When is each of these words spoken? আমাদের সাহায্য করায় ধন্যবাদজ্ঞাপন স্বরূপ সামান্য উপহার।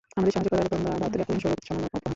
আমাদের 0.15 0.33
সাহায্য 0.35 0.49
করায় 0.51 0.69
ধন্যবাদজ্ঞাপন 0.73 1.37
স্বরূপ 1.41 1.59
সামান্য 1.67 1.85
উপহার। 1.91 2.09